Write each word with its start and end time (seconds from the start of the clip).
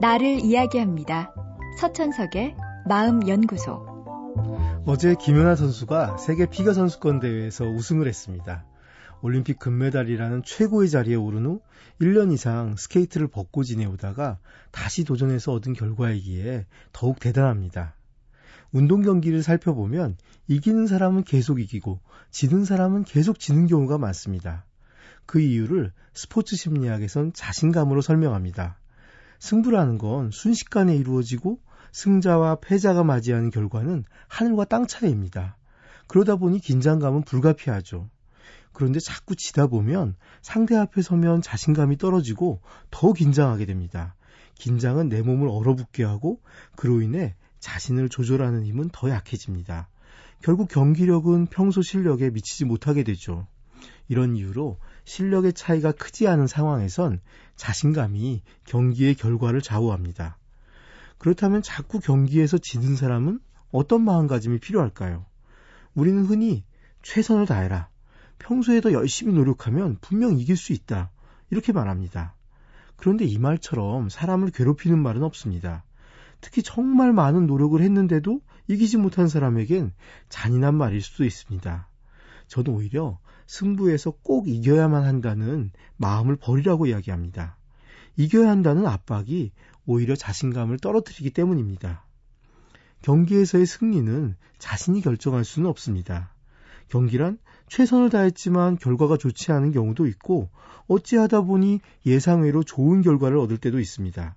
나를 0.00 0.40
이야기합니다. 0.40 1.32
서천석의 1.78 2.56
마음연구소. 2.88 3.94
어제 4.86 5.14
김연아 5.14 5.54
선수가 5.54 6.16
세계 6.16 6.46
피겨 6.46 6.74
선수권 6.74 7.20
대회에서 7.20 7.64
우승을 7.64 8.08
했습니다. 8.08 8.66
올림픽 9.22 9.58
금메달이라는 9.58 10.42
최고의 10.44 10.90
자리에 10.90 11.14
오른 11.14 11.46
후 11.46 11.60
1년 12.00 12.32
이상 12.32 12.76
스케이트를 12.76 13.28
벗고 13.28 13.62
지내오다가 13.62 14.38
다시 14.72 15.04
도전해서 15.04 15.52
얻은 15.52 15.72
결과이기에 15.74 16.66
더욱 16.92 17.20
대단합니다. 17.20 17.94
운동 18.72 19.02
경기를 19.02 19.42
살펴보면 19.42 20.16
이기는 20.48 20.88
사람은 20.88 21.22
계속 21.22 21.60
이기고 21.60 22.00
지는 22.30 22.64
사람은 22.64 23.04
계속 23.04 23.38
지는 23.38 23.66
경우가 23.66 23.98
많습니다. 23.98 24.66
그 25.24 25.40
이유를 25.40 25.92
스포츠 26.12 26.56
심리학에선 26.56 27.32
자신감으로 27.32 28.02
설명합니다. 28.02 28.78
승부라는 29.44 29.98
건 29.98 30.30
순식간에 30.30 30.96
이루어지고 30.96 31.60
승자와 31.92 32.60
패자가 32.62 33.04
맞이하는 33.04 33.50
결과는 33.50 34.04
하늘과 34.26 34.64
땅 34.64 34.86
차이입니다. 34.86 35.58
그러다 36.06 36.36
보니 36.36 36.60
긴장감은 36.60 37.24
불가피하죠. 37.24 38.08
그런데 38.72 39.00
자꾸 39.00 39.36
지다 39.36 39.66
보면 39.66 40.16
상대 40.40 40.74
앞에 40.76 41.02
서면 41.02 41.42
자신감이 41.42 41.98
떨어지고 41.98 42.62
더 42.90 43.12
긴장하게 43.12 43.66
됩니다. 43.66 44.14
긴장은 44.54 45.10
내 45.10 45.20
몸을 45.20 45.48
얼어붙게 45.50 46.04
하고 46.04 46.40
그로 46.74 47.02
인해 47.02 47.34
자신을 47.60 48.08
조절하는 48.08 48.64
힘은 48.64 48.88
더 48.94 49.10
약해집니다. 49.10 49.90
결국 50.40 50.70
경기력은 50.70 51.48
평소 51.48 51.82
실력에 51.82 52.30
미치지 52.30 52.64
못하게 52.64 53.02
되죠. 53.02 53.46
이런 54.08 54.36
이유로 54.36 54.78
실력의 55.04 55.52
차이가 55.52 55.92
크지 55.92 56.28
않은 56.28 56.46
상황에선 56.46 57.20
자신감이 57.56 58.42
경기의 58.64 59.14
결과를 59.14 59.60
좌우합니다. 59.60 60.38
그렇다면 61.18 61.62
자꾸 61.62 62.00
경기에서 62.00 62.58
지는 62.58 62.96
사람은 62.96 63.40
어떤 63.70 64.02
마음가짐이 64.02 64.58
필요할까요? 64.60 65.24
우리는 65.94 66.24
흔히 66.24 66.64
최선을 67.02 67.46
다해라. 67.46 67.88
평소에 68.38 68.80
더 68.80 68.92
열심히 68.92 69.32
노력하면 69.32 69.98
분명 70.00 70.38
이길 70.38 70.56
수 70.56 70.72
있다. 70.72 71.10
이렇게 71.50 71.72
말합니다. 71.72 72.34
그런데 72.96 73.24
이 73.24 73.38
말처럼 73.38 74.08
사람을 74.08 74.50
괴롭히는 74.50 74.98
말은 74.98 75.22
없습니다. 75.22 75.84
특히 76.40 76.62
정말 76.62 77.12
많은 77.12 77.46
노력을 77.46 77.80
했는데도 77.80 78.40
이기지 78.68 78.98
못한 78.98 79.28
사람에겐 79.28 79.92
잔인한 80.28 80.74
말일 80.74 81.00
수도 81.00 81.24
있습니다. 81.24 81.88
저는 82.48 82.72
오히려 82.72 83.18
승부에서 83.46 84.12
꼭 84.22 84.48
이겨야만 84.48 85.04
한다는 85.04 85.70
마음을 85.96 86.36
버리라고 86.36 86.86
이야기합니다. 86.86 87.56
이겨야 88.16 88.48
한다는 88.48 88.86
압박이 88.86 89.52
오히려 89.86 90.16
자신감을 90.16 90.78
떨어뜨리기 90.78 91.30
때문입니다. 91.30 92.04
경기에서의 93.02 93.66
승리는 93.66 94.34
자신이 94.58 95.02
결정할 95.02 95.44
수는 95.44 95.68
없습니다. 95.68 96.32
경기란 96.88 97.38
최선을 97.68 98.10
다했지만 98.10 98.76
결과가 98.76 99.16
좋지 99.16 99.52
않은 99.52 99.72
경우도 99.72 100.06
있고 100.06 100.50
어찌하다 100.86 101.42
보니 101.42 101.80
예상외로 102.06 102.62
좋은 102.62 103.02
결과를 103.02 103.38
얻을 103.38 103.58
때도 103.58 103.80
있습니다. 103.80 104.36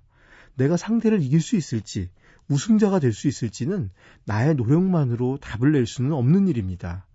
내가 0.56 0.76
상대를 0.76 1.22
이길 1.22 1.40
수 1.40 1.56
있을지, 1.56 2.10
우승자가 2.48 2.98
될 2.98 3.12
수 3.12 3.28
있을지는 3.28 3.90
나의 4.24 4.54
노력만으로 4.54 5.38
답을 5.40 5.72
낼 5.72 5.86
수는 5.86 6.12
없는 6.12 6.48
일입니다. 6.48 7.06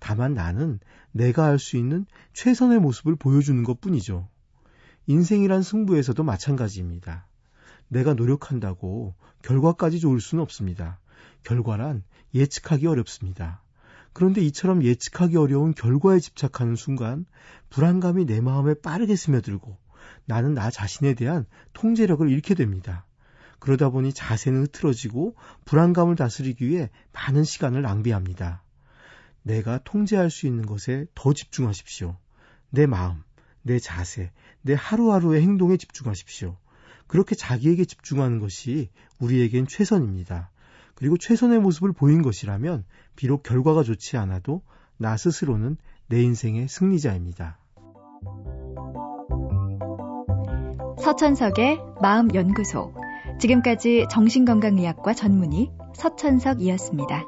다만 0.00 0.34
나는 0.34 0.80
내가 1.12 1.44
할 1.44 1.58
수 1.58 1.76
있는 1.76 2.06
최선의 2.32 2.80
모습을 2.80 3.14
보여주는 3.16 3.62
것 3.62 3.80
뿐이죠. 3.80 4.28
인생이란 5.06 5.62
승부에서도 5.62 6.22
마찬가지입니다. 6.22 7.26
내가 7.88 8.14
노력한다고 8.14 9.14
결과까지 9.42 10.00
좋을 10.00 10.20
수는 10.20 10.42
없습니다. 10.42 10.98
결과란 11.42 12.02
예측하기 12.34 12.86
어렵습니다. 12.86 13.62
그런데 14.12 14.40
이처럼 14.42 14.82
예측하기 14.82 15.36
어려운 15.36 15.74
결과에 15.74 16.18
집착하는 16.18 16.76
순간 16.76 17.26
불안감이 17.68 18.24
내 18.24 18.40
마음에 18.40 18.74
빠르게 18.74 19.16
스며들고 19.16 19.76
나는 20.24 20.54
나 20.54 20.70
자신에 20.70 21.14
대한 21.14 21.46
통제력을 21.72 22.28
잃게 22.28 22.54
됩니다. 22.54 23.06
그러다 23.58 23.90
보니 23.90 24.12
자세는 24.12 24.62
흐트러지고 24.62 25.36
불안감을 25.64 26.16
다스리기 26.16 26.66
위해 26.66 26.90
많은 27.12 27.44
시간을 27.44 27.82
낭비합니다. 27.82 28.62
내가 29.42 29.78
통제할 29.84 30.30
수 30.30 30.46
있는 30.46 30.66
것에 30.66 31.06
더 31.14 31.32
집중하십시오. 31.32 32.16
내 32.70 32.86
마음, 32.86 33.22
내 33.62 33.78
자세, 33.78 34.30
내 34.62 34.74
하루하루의 34.76 35.42
행동에 35.42 35.76
집중하십시오. 35.76 36.56
그렇게 37.06 37.34
자기에게 37.34 37.84
집중하는 37.84 38.38
것이 38.38 38.90
우리에겐 39.18 39.66
최선입니다. 39.66 40.50
그리고 40.94 41.16
최선의 41.16 41.58
모습을 41.60 41.92
보인 41.92 42.22
것이라면 42.22 42.84
비록 43.16 43.42
결과가 43.42 43.82
좋지 43.82 44.16
않아도 44.18 44.62
나 44.96 45.16
스스로는 45.16 45.76
내 46.08 46.22
인생의 46.22 46.68
승리자입니다. 46.68 47.58
서천석의 51.02 51.80
마음연구소. 52.02 52.94
지금까지 53.40 54.06
정신건강의학과 54.10 55.14
전문의 55.14 55.70
서천석이었습니다. 55.94 57.24